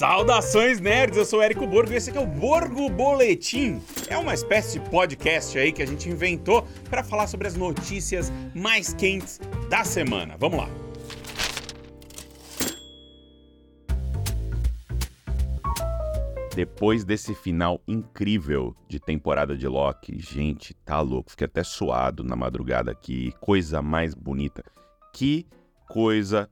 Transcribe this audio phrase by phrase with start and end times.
[0.00, 3.82] Saudações nerds, eu sou o Érico Borgo e esse aqui é o Borgo Boletim.
[4.08, 8.32] É uma espécie de podcast aí que a gente inventou para falar sobre as notícias
[8.54, 10.36] mais quentes da semana.
[10.38, 10.68] Vamos lá.
[16.56, 21.32] Depois desse final incrível de temporada de Loki, gente, tá louco.
[21.32, 23.34] Fiquei até suado na madrugada aqui.
[23.38, 24.64] Coisa mais bonita.
[25.12, 25.46] Que
[25.86, 26.48] coisa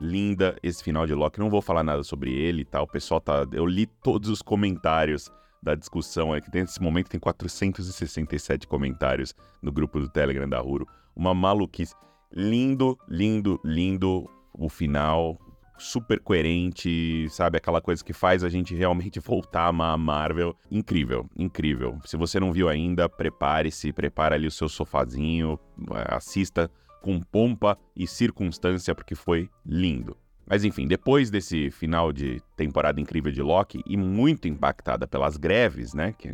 [0.00, 1.38] linda esse final de Loki.
[1.38, 2.84] Não vou falar nada sobre ele e tal.
[2.84, 3.46] O pessoal tá.
[3.52, 5.30] Eu li todos os comentários
[5.62, 6.48] da discussão aqui.
[6.52, 10.86] Nesse momento tem 467 comentários no grupo do Telegram da Ruro.
[11.14, 11.94] Uma maluquice.
[12.32, 15.38] Lindo, lindo, lindo o final.
[15.76, 17.56] Super coerente, sabe?
[17.56, 20.54] Aquela coisa que faz a gente realmente voltar a amar a Marvel.
[20.70, 21.98] Incrível, incrível.
[22.04, 25.58] Se você não viu ainda, prepare-se, prepare ali o seu sofazinho,
[26.06, 30.16] assista com pompa e circunstância, porque foi lindo.
[30.46, 35.94] Mas enfim, depois desse final de temporada incrível de Loki e muito impactada pelas greves,
[35.94, 36.28] né, que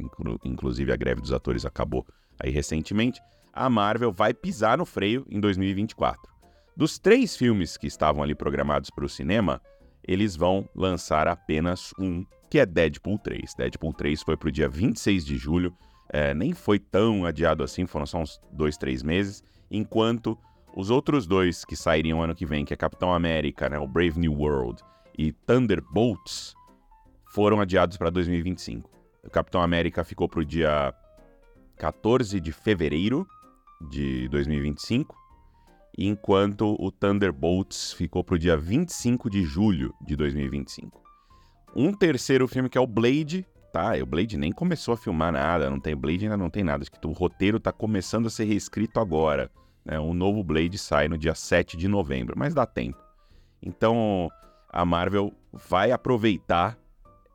[0.45, 2.07] inclusive a greve dos atores acabou
[2.41, 3.21] aí recentemente,
[3.53, 6.21] a Marvel vai pisar no freio em 2024.
[6.77, 9.61] Dos três filmes que estavam ali programados para o cinema,
[10.03, 13.55] eles vão lançar apenas um, que é Deadpool 3.
[13.55, 15.75] Deadpool 3 foi para o dia 26 de julho,
[16.09, 20.39] é, nem foi tão adiado assim, foram só uns dois, três meses, enquanto
[20.77, 24.21] os outros dois que sairiam ano que vem, que é Capitão América, né, o Brave
[24.21, 24.83] New World,
[25.19, 26.55] e Thunderbolts,
[27.33, 28.91] foram adiados para 2025.
[29.25, 30.95] O Capitão América ficou para o dia
[31.79, 33.27] 14 de fevereiro
[33.91, 35.17] de 2025,
[35.97, 41.03] enquanto o Thunderbolts ficou para o dia 25 de julho de 2025.
[41.75, 43.95] Um terceiro filme que é o Blade, tá?
[44.03, 46.91] O Blade nem começou a filmar nada, não tem Blade ainda não tem nada, acho
[46.91, 49.51] que o roteiro está começando a ser reescrito agora.
[49.87, 50.01] Né?
[50.01, 52.99] O novo Blade sai no dia 7 de novembro, mas dá tempo.
[53.63, 54.29] Então
[54.69, 56.77] a Marvel vai aproveitar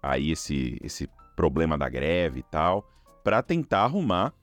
[0.03, 2.87] aí esse, esse problema da greve e tal
[3.23, 4.33] para tentar arrumar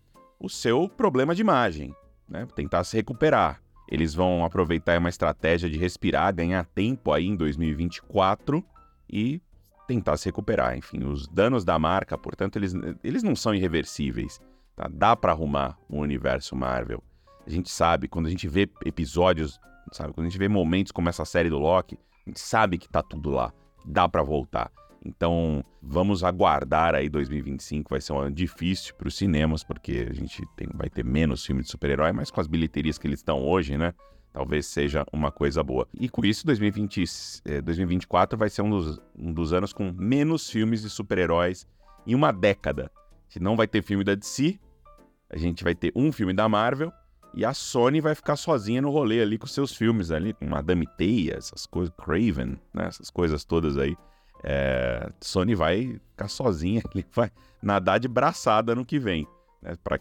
[0.41, 1.94] o seu problema de imagem,
[2.28, 2.47] né?
[2.55, 3.60] tentar se recuperar.
[3.91, 8.65] Eles vão aproveitar uma estratégia de respirar, ganhar tempo aí em 2024
[9.10, 9.41] e
[9.87, 10.77] tentar se recuperar.
[10.77, 14.41] Enfim, os danos da marca, portanto, eles, eles não são irreversíveis.
[14.77, 14.88] Tá?
[14.93, 17.03] Dá para arrumar o universo Marvel.
[17.48, 19.59] A gente sabe, quando a gente vê episódios,
[19.91, 22.86] sabe, quando a gente vê momentos como essa série do Loki, a gente sabe que
[22.86, 23.50] tá tudo lá,
[23.86, 24.70] dá para voltar.
[25.03, 30.12] Então, vamos aguardar aí 2025, vai ser um ano difícil para os cinemas, porque a
[30.12, 33.42] gente tem, vai ter menos filmes de super-herói, mas com as bilheterias que eles estão
[33.42, 33.94] hoje, né?
[34.30, 35.88] Talvez seja uma coisa boa.
[35.98, 37.03] E com isso, 2020,
[37.65, 41.66] 2024 vai ser um dos, um dos anos com menos filmes de super-heróis
[42.06, 42.91] em uma década.
[43.30, 44.60] Gente não vai ter filme da DC,
[45.30, 46.92] a gente vai ter um filme da Marvel
[47.34, 50.87] e a Sony vai ficar sozinha no rolê ali com seus filmes ali, com Madame
[50.97, 52.87] Teia, essas coisas, Craven, né?
[52.87, 53.97] Essas coisas todas aí.
[54.43, 57.31] É, Sony vai ficar sozinha, ele vai
[57.62, 59.27] nadar de braçada no que vem.
[59.62, 59.77] Né?
[59.83, 60.00] Para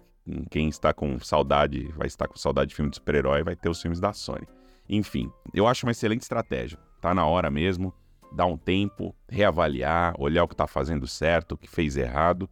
[0.49, 3.81] quem está com saudade, vai estar com saudade de filme de super-herói, vai ter os
[3.81, 4.47] filmes da Sony.
[4.89, 6.77] Enfim, eu acho uma excelente estratégia.
[7.01, 7.93] Tá na hora mesmo,
[8.31, 12.49] dar um tempo, reavaliar, olhar o que está fazendo certo, o que fez errado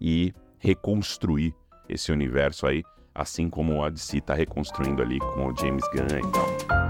[0.00, 1.54] e reconstruir
[1.88, 2.82] esse universo aí
[3.14, 6.84] assim como a DC está reconstruindo ali com o James Gunn e tal.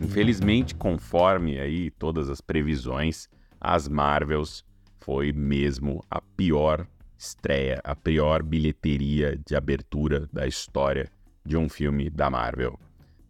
[0.00, 3.28] Infelizmente, conforme aí todas as previsões,
[3.60, 4.64] as Marvels
[5.00, 6.86] foi mesmo a pior
[7.18, 11.10] estreia, a pior bilheteria de abertura da história
[11.44, 12.78] de um filme da Marvel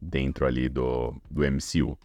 [0.00, 1.98] dentro ali do, do MCU.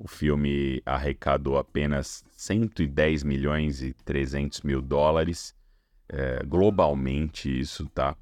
[0.00, 5.56] O filme arrecadou apenas 110 milhões e 300 mil dólares,
[6.08, 8.16] é, globalmente isso, tá?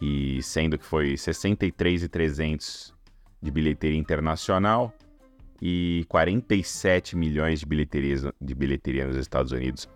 [0.00, 2.94] E sendo que foi 63 e 300
[3.42, 4.90] de bilheteria internacional
[5.60, 9.86] e 47 milhões de bilheteria, de bilheteria nos Estados Unidos.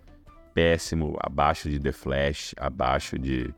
[0.53, 3.55] Péssimo, abaixo de The Flash, abaixo de...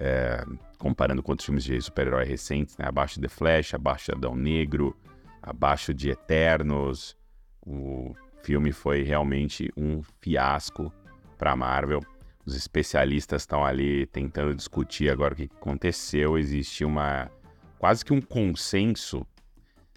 [0.00, 0.42] É,
[0.78, 2.86] comparando com outros filmes de super-herói recentes, né?
[2.88, 4.96] Abaixo de The Flash, abaixo de Adão Negro,
[5.44, 7.16] abaixo de Eternos.
[7.64, 10.92] O filme foi realmente um fiasco
[11.38, 12.00] para Marvel.
[12.44, 16.36] Os especialistas estão ali tentando discutir agora o que aconteceu.
[16.36, 17.30] Existe uma
[17.78, 19.26] quase que um consenso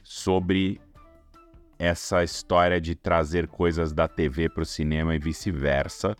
[0.03, 0.79] sobre
[1.79, 6.15] essa história de trazer coisas da TV para o cinema e vice-versa.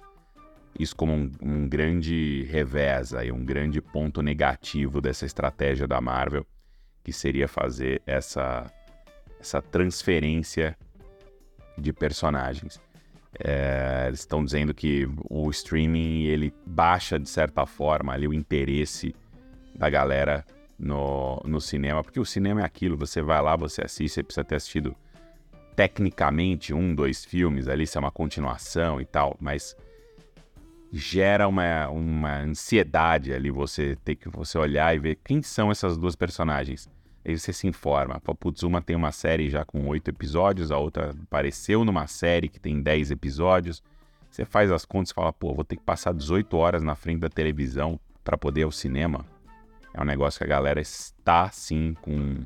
[0.78, 6.46] Isso como um, um grande revés, aí, um grande ponto negativo dessa estratégia da Marvel,
[7.04, 8.72] que seria fazer essa
[9.40, 10.78] essa transferência
[11.78, 12.82] de personagens.
[13.40, 19.14] É, eles estão dizendo que o streaming ele baixa de certa forma ali o interesse
[19.76, 20.44] da galera
[20.78, 24.44] no, no cinema, porque o cinema é aquilo, você vai lá, você assiste, você precisa
[24.44, 24.96] ter assistido
[25.76, 29.76] tecnicamente um, dois filmes ali, se é uma continuação e tal, mas
[30.92, 35.98] gera uma, uma ansiedade ali você ter que você olhar e ver quem são essas
[35.98, 36.90] duas personagens.
[37.28, 38.22] Aí você se informa.
[38.22, 42.58] Putz, uma tem uma série já com oito episódios, a outra apareceu numa série que
[42.58, 43.84] tem dez episódios.
[44.32, 47.20] Você faz as contas e fala, pô, vou ter que passar 18 horas na frente
[47.20, 49.26] da televisão para poder ir ao cinema.
[49.94, 52.46] É um negócio que a galera está, sim, com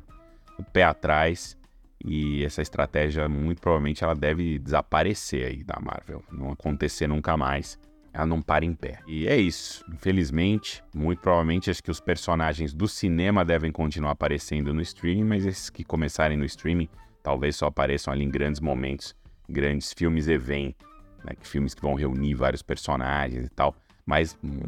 [0.58, 1.56] o pé atrás.
[2.04, 6.24] E essa estratégia, muito provavelmente, ela deve desaparecer aí da Marvel.
[6.32, 7.78] Não acontecer nunca mais
[8.12, 8.98] ela não para em pé.
[9.06, 9.84] E é isso.
[9.92, 15.46] Infelizmente, muito provavelmente, acho que os personagens do cinema devem continuar aparecendo no streaming, mas
[15.46, 16.88] esses que começarem no streaming
[17.22, 19.14] talvez só apareçam ali em grandes momentos,
[19.48, 20.84] grandes filmes evento,
[21.24, 21.32] né?
[21.40, 23.74] Filmes que vão reunir vários personagens e tal,
[24.04, 24.60] mas hum,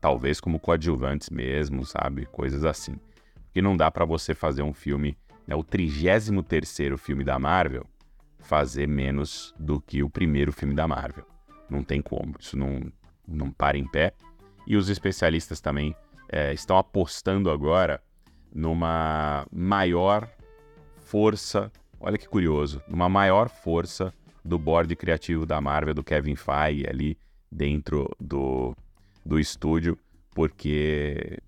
[0.00, 2.26] talvez como coadjuvantes mesmo, sabe?
[2.26, 2.94] Coisas assim.
[3.46, 7.86] Porque não dá para você fazer um filme, né, o 33 terceiro filme da Marvel,
[8.38, 11.33] fazer menos do que o primeiro filme da Marvel.
[11.68, 12.80] Não tem como, isso não,
[13.26, 14.12] não para em pé.
[14.66, 15.94] E os especialistas também
[16.28, 18.02] é, estão apostando agora
[18.54, 20.28] numa maior
[20.96, 21.70] força,
[22.00, 24.12] olha que curioso, numa maior força
[24.44, 27.18] do board criativo da Marvel, do Kevin Feige ali
[27.50, 28.74] dentro do,
[29.24, 29.98] do estúdio,
[30.34, 31.38] porque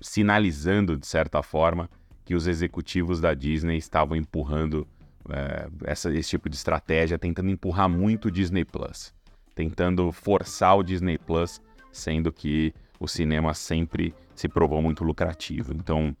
[0.00, 1.88] sinalizando de certa forma
[2.24, 4.86] que os executivos da Disney estavam empurrando
[5.30, 9.14] é, essa, esse tipo de estratégia, tentando empurrar muito o Disney Plus
[9.56, 11.60] tentando forçar o Disney Plus,
[11.90, 15.72] sendo que o cinema sempre se provou muito lucrativo.
[15.72, 16.14] Então,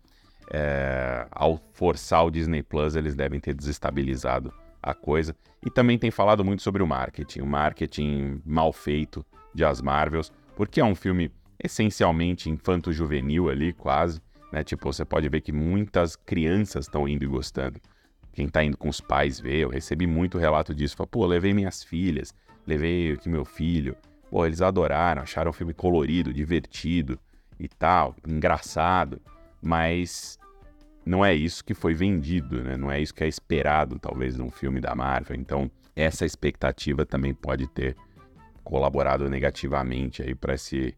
[0.50, 4.52] é, ao forçar o Disney Plus, eles devem ter desestabilizado
[4.82, 5.36] a coisa.
[5.64, 9.24] E também tem falado muito sobre o marketing, o marketing mal feito
[9.54, 11.30] de As Marvels, porque é um filme
[11.62, 14.20] essencialmente infanto-juvenil ali, quase.
[14.50, 14.64] Né?
[14.64, 17.78] Tipo, você pode ver que muitas crianças estão indo e gostando.
[18.32, 20.96] Quem está indo com os pais vê, eu recebi muito relato disso.
[20.96, 22.34] Fala, pô, levei minhas filhas,
[22.66, 23.96] levei aqui meu filho.
[24.30, 27.18] Pô, eles adoraram, acharam o filme colorido, divertido
[27.58, 29.20] e tal, engraçado,
[29.62, 30.38] mas
[31.04, 32.76] não é isso que foi vendido, né?
[32.76, 35.36] Não é isso que é esperado, talvez, de um filme da Marvel.
[35.36, 37.96] Então, essa expectativa também pode ter
[38.64, 40.94] colaborado negativamente aí para esse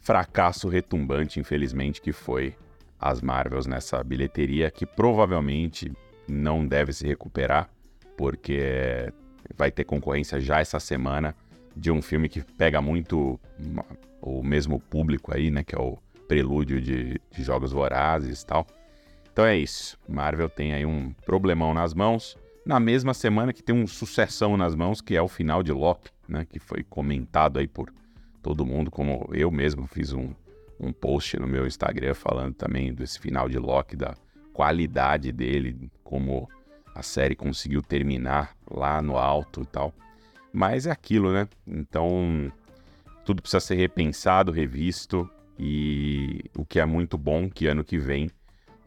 [0.00, 2.56] fracasso retumbante, infelizmente, que foi
[2.98, 5.92] as Marvels nessa bilheteria, que provavelmente
[6.26, 7.68] não deve se recuperar,
[8.16, 9.12] porque
[9.56, 11.34] vai ter concorrência já essa semana
[11.76, 13.38] de um filme que pega muito
[14.20, 15.64] o mesmo público aí, né?
[15.64, 18.66] Que é o prelúdio de, de Jogos Vorazes e tal.
[19.32, 19.98] Então é isso.
[20.08, 22.36] Marvel tem aí um problemão nas mãos.
[22.64, 26.10] Na mesma semana que tem um sucessão nas mãos, que é o final de Loki,
[26.28, 26.46] né?
[26.48, 27.92] Que foi comentado aí por
[28.42, 30.30] todo mundo, como eu mesmo fiz um,
[30.78, 34.14] um post no meu Instagram falando também desse final de Loki, da
[34.52, 36.48] qualidade dele, como
[36.94, 39.92] a série conseguiu terminar lá no alto e tal.
[40.52, 41.48] Mas é aquilo, né?
[41.66, 42.52] Então,
[43.24, 45.28] tudo precisa ser repensado, revisto.
[45.58, 48.30] E o que é muito bom que ano que vem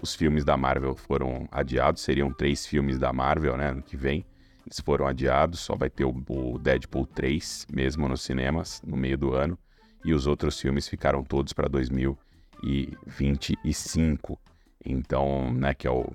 [0.01, 2.01] os filmes da Marvel foram adiados.
[2.01, 3.69] Seriam três filmes da Marvel, né?
[3.69, 4.23] Ano que vem.
[4.65, 5.61] Eles foram adiados.
[5.61, 9.57] Só vai ter o, Deadpool 3 mesmo nos cinemas no meio do ano.
[10.03, 14.39] E os outros filmes ficaram todos para 2025.
[14.85, 15.73] Então, né?
[15.73, 16.11] Que é o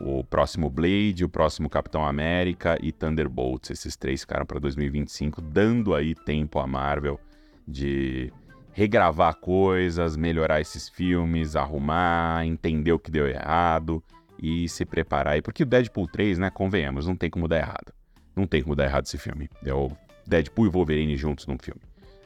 [0.00, 3.70] o, próximo Blade, o próximo Capitão América e Thunderbolts.
[3.70, 7.18] Esses três ficaram para 2025, dando aí tempo à Marvel
[7.66, 8.32] de
[8.72, 14.02] regravar coisas, melhorar esses filmes, arrumar, entender o que deu errado
[14.38, 15.42] e se preparar aí.
[15.42, 17.92] Porque o Deadpool 3, né, convenhamos, não tem como dar errado.
[18.34, 19.48] Não tem como dar errado esse filme.
[19.64, 19.90] É o
[20.26, 21.80] Deadpool e Wolverine juntos num filme.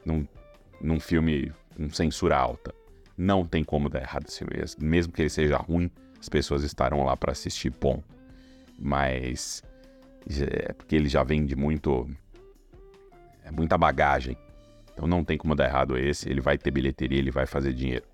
[0.04, 0.26] Num,
[0.80, 2.74] num filme com censura alta.
[3.16, 4.54] Não tem como dar errado esse filme.
[4.80, 5.90] Mesmo que ele seja ruim,
[6.20, 8.02] as pessoas estarão lá para assistir, bom.
[8.78, 9.62] Mas
[10.40, 12.08] é porque ele já vem de muito
[13.44, 14.36] é muita bagagem.
[14.92, 18.04] Então não tem como dar errado esse, ele vai ter bilheteria, ele vai fazer dinheiro.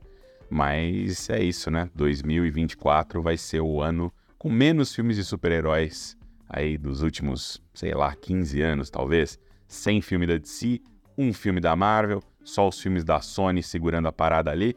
[0.49, 1.91] Mas é isso, né?
[1.95, 6.17] 2024 vai ser o ano com menos filmes de super-heróis
[6.49, 9.39] aí dos últimos, sei lá, 15 anos talvez.
[9.67, 10.81] Sem filme da DC,
[11.17, 14.77] um filme da Marvel, só os filmes da Sony segurando a parada ali.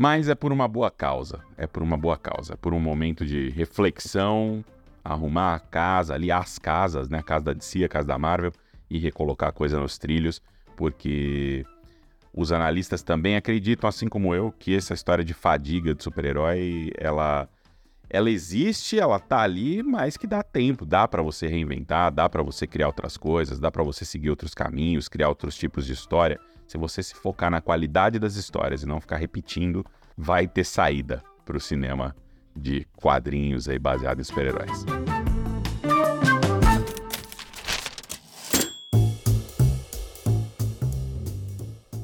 [0.00, 1.40] Mas é por uma boa causa.
[1.56, 2.52] É por uma boa causa.
[2.52, 4.64] É por um momento de reflexão,
[5.02, 7.18] arrumar a casa, ali as casas, né?
[7.18, 8.52] A casa da DC, a casa da Marvel,
[8.88, 10.40] e recolocar a coisa nos trilhos,
[10.76, 11.66] porque
[12.32, 17.48] os analistas também acreditam, assim como eu, que essa história de fadiga de super-herói, ela
[18.08, 22.42] ela existe, ela tá ali, mas que dá tempo, dá para você reinventar, dá para
[22.42, 26.38] você criar outras coisas, dá para você seguir outros caminhos, criar outros tipos de história
[26.68, 29.84] se você se focar na qualidade das histórias e não ficar repetindo
[30.16, 32.14] vai ter saída para o cinema
[32.54, 34.84] de quadrinhos aí baseado em super-heróis.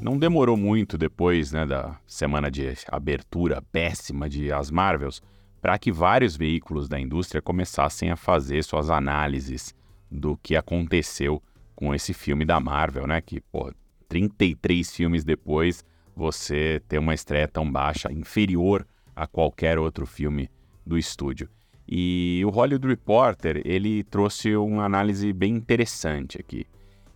[0.01, 5.23] Não demorou muito depois né, da semana de abertura péssima de As Marvels
[5.61, 9.75] para que vários veículos da indústria começassem a fazer suas análises
[10.11, 11.43] do que aconteceu
[11.75, 13.21] com esse filme da Marvel, né?
[13.21, 13.73] Que, pô,
[14.15, 20.49] 33 filmes depois, você ter uma estreia tão baixa, inferior a qualquer outro filme
[20.87, 21.49] do estúdio.
[21.89, 26.65] E o Hollywood Reporter, ele trouxe uma análise bem interessante aqui.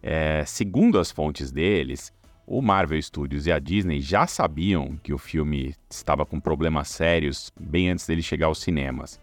[0.02, 2.12] É, segundo as fontes deles,
[2.44, 7.52] o Marvel Studios e a Disney já sabiam que o filme estava com problemas sérios
[7.60, 9.20] bem antes dele chegar aos cinemas.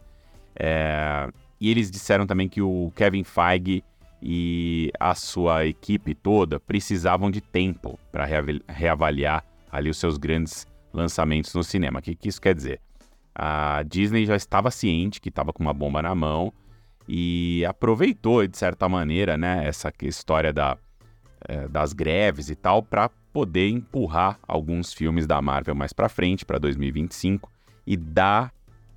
[0.57, 1.29] É,
[1.59, 3.83] e eles disseram também que o Kevin Feige
[4.27, 8.25] e a sua equipe toda precisavam de tempo para
[8.67, 11.99] reavaliar ali os seus grandes lançamentos no cinema.
[11.99, 12.81] O que, que isso quer dizer?
[13.35, 16.51] A Disney já estava ciente que estava com uma bomba na mão
[17.07, 20.75] e aproveitou, de certa maneira, né, essa história da,
[21.47, 26.43] é, das greves e tal, para poder empurrar alguns filmes da Marvel mais para frente,
[26.43, 27.51] para 2025,
[27.85, 28.51] e dar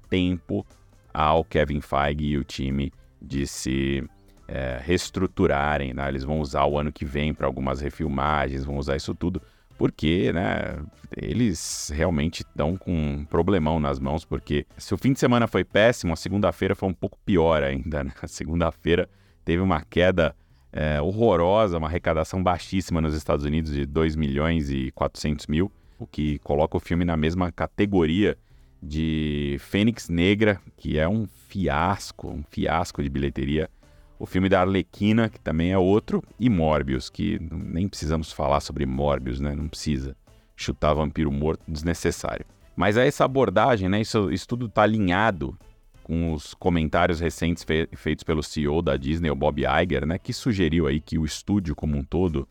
[0.08, 0.64] tempo
[1.12, 4.08] ao Kevin Feige e o time de se
[4.48, 5.92] é, reestruturarem.
[5.92, 6.08] Né?
[6.08, 9.40] Eles vão usar o ano que vem para algumas refilmagens, vão usar isso tudo,
[9.76, 10.78] porque né,
[11.16, 15.62] eles realmente estão com um problemão nas mãos, porque se o fim de semana foi
[15.62, 18.02] péssimo, a segunda-feira foi um pouco pior ainda.
[18.02, 18.12] Né?
[18.20, 19.08] A segunda-feira
[19.44, 20.34] teve uma queda
[20.72, 26.06] é, horrorosa, uma arrecadação baixíssima nos Estados Unidos de 2 milhões e 400 mil, o
[26.06, 28.36] que coloca o filme na mesma categoria
[28.82, 33.68] de Fênix Negra, que é um fiasco, um fiasco de bilheteria.
[34.18, 38.84] O filme da Arlequina, que também é outro, e Morbius, que nem precisamos falar sobre
[38.84, 39.54] Morbius, né?
[39.54, 40.16] Não precisa
[40.56, 42.44] chutar vampiro morto desnecessário.
[42.74, 44.00] Mas é essa abordagem, né?
[44.00, 45.56] Isso, isso tudo está alinhado
[46.02, 50.32] com os comentários recentes fe feitos pelo CEO da Disney, o Bob Iger, né, que
[50.32, 52.48] sugeriu aí que o estúdio como um todo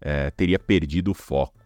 [0.00, 1.61] é, teria perdido o foco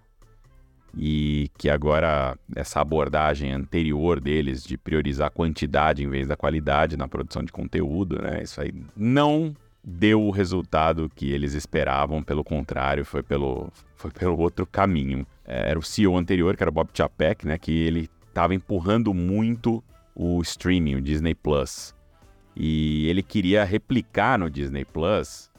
[0.96, 6.96] e que agora essa abordagem anterior deles de priorizar a quantidade em vez da qualidade
[6.96, 12.42] na produção de conteúdo, né, isso aí não deu o resultado que eles esperavam, pelo
[12.42, 15.24] contrário, foi pelo, foi pelo outro caminho.
[15.44, 19.14] É, era o CEO anterior, que era o Bob Chapek, né, que ele estava empurrando
[19.14, 19.84] muito
[20.14, 21.94] o streaming, o Disney Plus.
[22.56, 25.50] E ele queria replicar no Disney Plus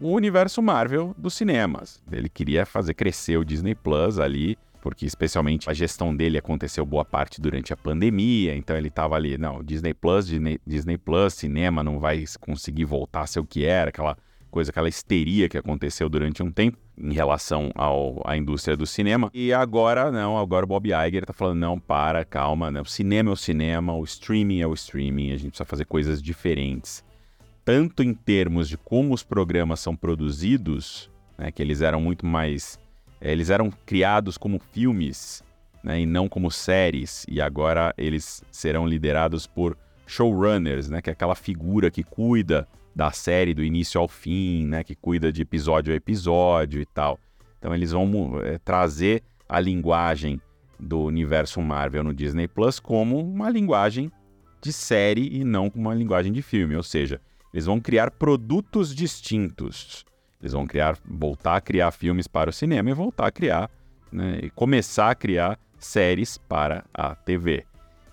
[0.00, 2.02] o universo Marvel dos cinemas.
[2.10, 7.04] Ele queria fazer crescer o Disney Plus ali, porque especialmente a gestão dele aconteceu boa
[7.04, 11.82] parte durante a pandemia, então ele estava ali, não, Disney Plus, Disney, Disney Plus, cinema
[11.84, 14.18] não vai conseguir voltar a ser o que era, aquela
[14.50, 19.30] coisa, aquela histeria que aconteceu durante um tempo em relação ao, à indústria do cinema.
[19.32, 22.80] E agora não, agora o Bob Iger tá falando, não, para, calma, né?
[22.80, 26.20] o cinema é o cinema, o streaming é o streaming, a gente precisa fazer coisas
[26.20, 27.04] diferentes.
[27.64, 31.08] Tanto em termos de como os programas são produzidos,
[31.38, 32.81] né, que eles eram muito mais...
[33.22, 35.44] É, eles eram criados como filmes,
[35.82, 41.12] né, e não como séries, e agora eles serão liderados por showrunners, né, que é
[41.12, 45.94] aquela figura que cuida da série do início ao fim, né, que cuida de episódio
[45.94, 47.18] a episódio e tal.
[47.58, 50.40] Então eles vão é, trazer a linguagem
[50.78, 54.10] do universo Marvel no Disney Plus como uma linguagem
[54.60, 57.20] de série e não como uma linguagem de filme, ou seja,
[57.54, 60.04] eles vão criar produtos distintos.
[60.42, 63.70] Eles vão criar, voltar a criar filmes para o cinema e voltar a criar,
[64.10, 67.64] né, e começar a criar séries para a TV.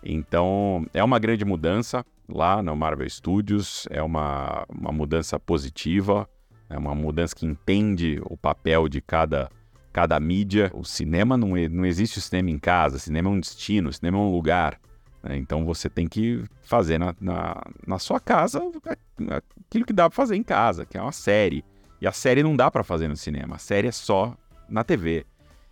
[0.03, 3.87] Então é uma grande mudança lá no Marvel Studios.
[3.89, 6.29] É uma, uma mudança positiva,
[6.69, 9.49] é uma mudança que entende o papel de cada,
[9.91, 10.71] cada mídia.
[10.73, 14.21] O cinema não, não existe o cinema em casa, cinema é um destino, cinema é
[14.21, 14.79] um lugar.
[15.23, 15.37] Né?
[15.37, 18.61] Então você tem que fazer na, na, na sua casa
[19.67, 21.63] aquilo que dá para fazer em casa, que é uma série.
[22.01, 24.35] E a série não dá para fazer no cinema, a série é só
[24.67, 25.25] na TV.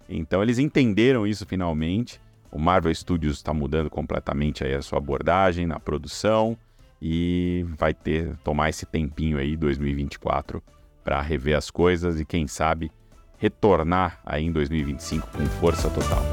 [0.09, 2.19] Então eles entenderam isso finalmente
[2.51, 6.57] o Marvel Studios está mudando completamente aí a sua abordagem na produção
[7.01, 10.63] e vai ter tomar esse tempinho aí 2024
[11.03, 12.91] para rever as coisas e quem sabe
[13.37, 16.23] retornar aí em 2025 com força total.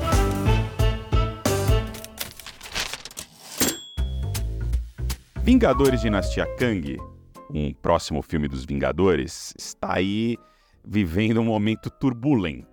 [5.42, 6.96] Vingadores Dinastia Kang,
[7.50, 10.36] um próximo filme dos Vingadores, está aí
[10.84, 12.66] vivendo um momento turbulento.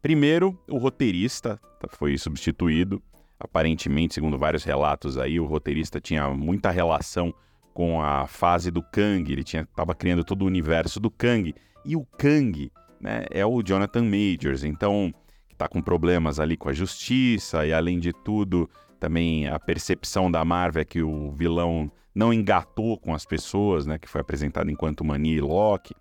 [0.00, 1.60] Primeiro, o roteirista
[1.90, 3.02] foi substituído.
[3.38, 7.34] Aparentemente, segundo vários relatos aí, o roteirista tinha muita relação
[7.74, 11.54] com a fase do Kang, ele estava criando todo o universo do Kang.
[11.84, 15.12] E o Kang né, é o Jonathan Majors, então
[15.56, 20.44] tá com problemas ali com a justiça e além de tudo, também a percepção da
[20.44, 25.04] Marvel é que o vilão não engatou com as pessoas, né, que foi apresentado enquanto
[25.04, 25.94] Mani e Loki.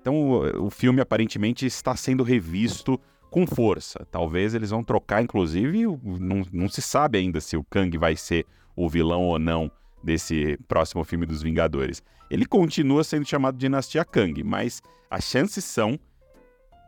[0.00, 3.00] Então o, o filme aparentemente está sendo revisto
[3.30, 4.06] com força.
[4.10, 8.46] Talvez eles vão trocar, inclusive, não, não se sabe ainda se o Kang vai ser
[8.74, 9.70] o vilão ou não
[10.02, 12.02] desse próximo filme dos Vingadores.
[12.30, 15.98] Ele continua sendo chamado de Dinastia Kang, mas as chances são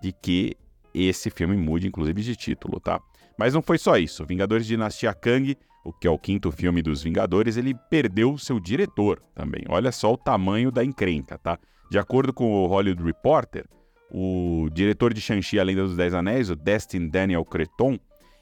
[0.02, 0.56] de que
[0.94, 3.00] esse filme mude, inclusive, de título, tá?
[3.38, 4.24] Mas não foi só isso.
[4.26, 9.22] Vingadores Dinastia Kang, o que é o quinto filme dos Vingadores, ele perdeu seu diretor
[9.34, 9.64] também.
[9.68, 11.58] Olha só o tamanho da encrenca, tá?
[11.90, 13.66] De acordo com o Hollywood Reporter,
[14.10, 17.98] o diretor de Shang-Chi A Lenda dos Dez Anéis, o Destin Daniel Creton,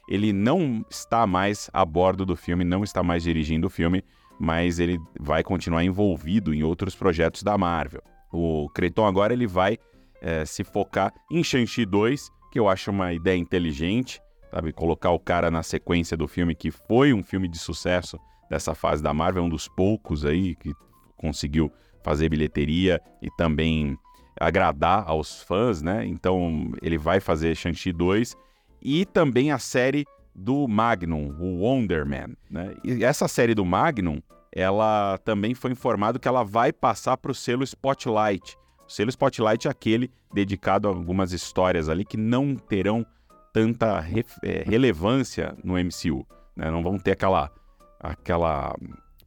[0.07, 4.03] ele não está mais a bordo do filme, não está mais dirigindo o filme,
[4.39, 8.01] mas ele vai continuar envolvido em outros projetos da Marvel.
[8.31, 9.77] O Creton agora ele vai
[10.21, 14.19] é, se focar em Shang-Chi 2, que eu acho uma ideia inteligente,
[14.51, 14.71] sabe?
[14.73, 19.01] Colocar o cara na sequência do filme, que foi um filme de sucesso dessa fase
[19.03, 20.73] da Marvel, um dos poucos aí que
[21.15, 21.71] conseguiu
[22.03, 23.97] fazer bilheteria e também
[24.39, 26.05] agradar aos fãs, né?
[26.05, 28.35] Então ele vai fazer Shang-Chi 2
[28.81, 32.73] e também a série do Magnum, o Wonder Man, né?
[32.83, 37.35] E essa série do Magnum, ela também foi informado que ela vai passar para o
[37.35, 38.57] selo Spotlight.
[38.87, 43.05] O selo Spotlight é aquele dedicado a algumas histórias ali que não terão
[43.59, 46.25] tanta re é, relevância no MCU,
[46.55, 46.71] né?
[46.71, 47.51] Não vão ter aquela
[47.99, 48.73] aquela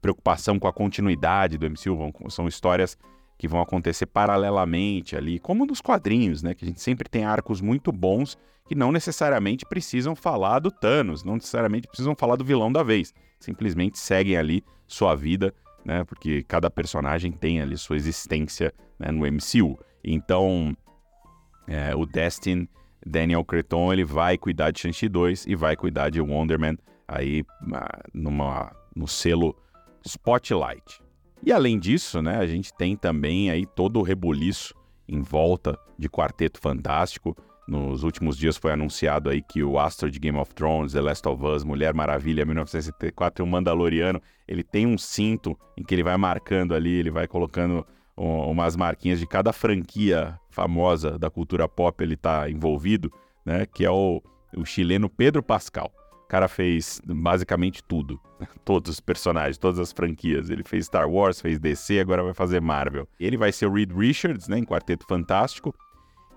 [0.01, 2.97] preocupação com a continuidade do MCU, vão, são histórias
[3.37, 6.55] que vão acontecer paralelamente ali, como nos quadrinhos, né?
[6.55, 11.23] Que a gente sempre tem arcos muito bons que não necessariamente precisam falar do Thanos,
[11.23, 13.13] não necessariamente precisam falar do vilão da vez.
[13.39, 15.53] Simplesmente seguem ali sua vida,
[15.85, 16.05] né?
[16.05, 19.79] Porque cada personagem tem ali sua existência né, no MCU.
[20.03, 20.75] Então,
[21.67, 22.67] é, o Destin
[23.05, 27.45] Daniel Creton ele vai cuidar de Shang-Chi 2 e vai cuidar de Wonder Man aí
[27.73, 29.57] ah, numa, no selo
[30.05, 31.01] Spotlight.
[31.45, 34.75] E além disso, né, a gente tem também aí todo o rebuliço
[35.09, 37.37] em volta de Quarteto Fantástico.
[37.67, 41.29] Nos últimos dias foi anunciado aí que o Astro de Game of Thrones, The Last
[41.29, 46.03] of Us, Mulher Maravilha, 1974 e o Mandaloriano, ele tem um cinto em que ele
[46.03, 52.03] vai marcando ali, ele vai colocando umas marquinhas de cada franquia famosa da cultura pop
[52.03, 53.11] ele está envolvido,
[53.45, 53.67] né?
[53.67, 54.23] Que é o,
[54.57, 55.91] o chileno Pedro Pascal
[56.33, 58.19] cara fez basicamente tudo.
[58.65, 60.49] Todos os personagens, todas as franquias.
[60.49, 63.07] Ele fez Star Wars, fez DC, agora vai fazer Marvel.
[63.21, 65.75] Ele vai ser o Reed Richards, né, em Quarteto Fantástico.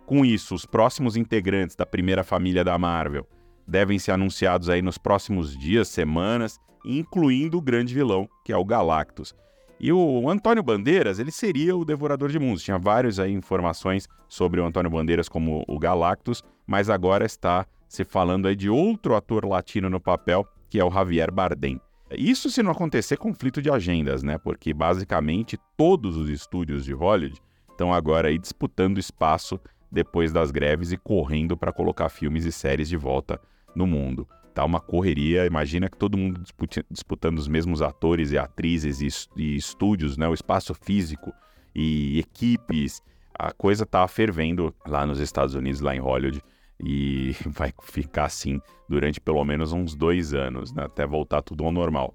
[0.05, 3.25] Com isso, os próximos integrantes da primeira família da Marvel
[3.65, 8.65] devem ser anunciados aí nos próximos dias, semanas, incluindo o grande vilão, que é o
[8.65, 9.33] Galactus.
[9.79, 12.63] E o Antônio Bandeiras, ele seria o Devorador de Mundos.
[12.63, 18.03] Tinha várias aí informações sobre o Antônio Bandeiras como o Galactus, mas agora está se
[18.03, 21.79] falando aí de outro ator latino no papel, que é o Javier Bardem.
[22.11, 24.37] Isso se não acontecer conflito de agendas, né?
[24.37, 29.59] Porque basicamente todos os estúdios de Hollywood estão agora aí disputando espaço
[29.91, 33.39] depois das greves e correndo para colocar filmes e séries de volta
[33.75, 34.27] no mundo.
[34.55, 36.41] Tá uma correria, imagina que todo mundo
[36.89, 40.29] disputando os mesmos atores e atrizes e, estúdios, né?
[40.29, 41.33] O espaço físico
[41.75, 43.01] e equipes.
[43.37, 46.41] A coisa tá fervendo lá nos Estados Unidos, lá em Hollywood
[46.79, 51.71] e vai ficar assim durante pelo menos uns dois anos, né, até voltar tudo ao
[51.71, 52.13] normal.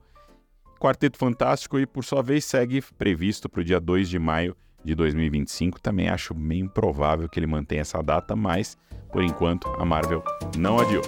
[0.79, 4.95] Quarteto Fantástico, e por sua vez, segue previsto para o dia 2 de maio de
[4.95, 5.79] 2025.
[5.79, 8.79] Também acho meio improvável que ele mantenha essa data, mas
[9.13, 10.25] por enquanto a Marvel
[10.57, 11.03] não adiou.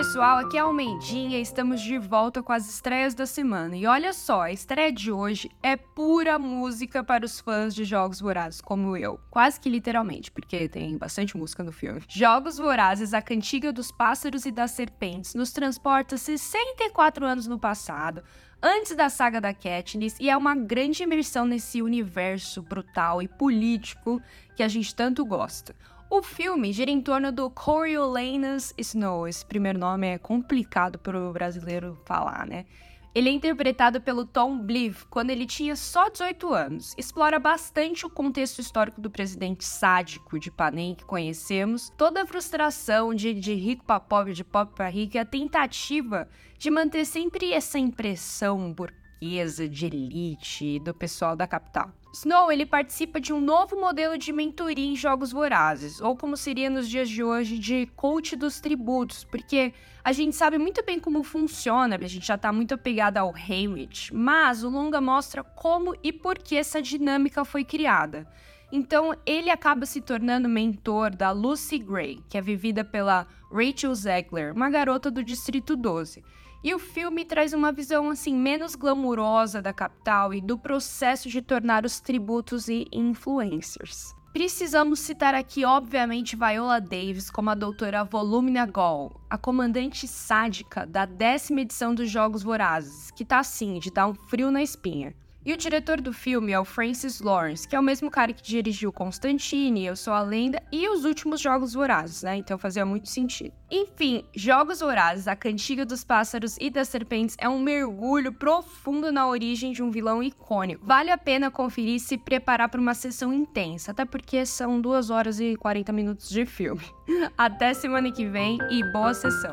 [0.00, 3.76] Pessoal, aqui é Almeidinha e estamos de volta com as estreias da semana.
[3.76, 8.18] E olha só, a estreia de hoje é pura música para os fãs de Jogos
[8.18, 9.20] Vorazes, como eu.
[9.30, 12.00] Quase que literalmente, porque tem bastante música no filme.
[12.08, 18.24] Jogos Vorazes, a cantiga dos pássaros e das serpentes, nos transporta 64 anos no passado,
[18.62, 24.18] antes da saga da Katniss, e é uma grande imersão nesse universo brutal e político
[24.56, 25.76] que a gente tanto gosta.
[26.12, 29.28] O filme gira em torno do Coriolanus Snow.
[29.28, 32.66] Esse primeiro nome é complicado para o brasileiro falar, né?
[33.14, 36.94] Ele é interpretado pelo Tom Blyth quando ele tinha só 18 anos.
[36.98, 43.14] Explora bastante o contexto histórico do presidente sádico de Panem que conhecemos, toda a frustração
[43.14, 47.52] de, de rico para pobre, de pobre para rico, e a tentativa de manter sempre
[47.52, 51.92] essa impressão burguesa, de elite, do pessoal da capital.
[52.12, 56.68] Snow ele participa de um novo modelo de mentoria em jogos vorazes, ou como seria
[56.68, 61.22] nos dias de hoje de coach dos tributos, porque a gente sabe muito bem como
[61.22, 66.12] funciona, a gente já está muito apegado ao Haymitch, mas o longa mostra como e
[66.12, 68.26] por que essa dinâmica foi criada.
[68.72, 74.54] Então, ele acaba se tornando mentor da Lucy Gray, que é vivida pela Rachel Zegler,
[74.54, 76.22] uma garota do Distrito 12.
[76.62, 81.40] E o filme traz uma visão assim menos glamurosa da capital e do processo de
[81.40, 84.14] tornar os tributos e influencers.
[84.30, 91.06] Precisamos citar aqui, obviamente, Viola Davis como a doutora Volumina Gall, a comandante sádica da
[91.06, 95.14] décima edição dos Jogos Vorazes, que tá assim, de dar um frio na espinha.
[95.44, 98.42] E o diretor do filme é o Francis Lawrence, que é o mesmo cara que
[98.42, 102.36] dirigiu Constantine, Eu Sou a Lenda e os últimos Jogos Vorazes, né?
[102.36, 103.54] Então fazia muito sentido.
[103.70, 109.26] Enfim, Jogos Vorazes, a Cantiga dos Pássaros e das Serpentes é um mergulho profundo na
[109.26, 110.84] origem de um vilão icônico.
[110.84, 115.08] Vale a pena conferir e se preparar para uma sessão intensa, até porque são 2
[115.08, 116.84] horas e 40 minutos de filme.
[117.38, 119.52] Até semana que vem e boa sessão!